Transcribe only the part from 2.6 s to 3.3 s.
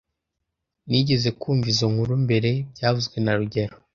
byavuzwe